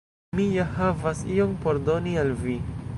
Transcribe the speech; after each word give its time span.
Mi 0.37 0.45
ja 0.53 0.65
havas 0.79 1.23
ion 1.37 1.55
por 1.67 1.83
doni 1.91 2.19
al 2.25 2.35
vi 2.45 2.63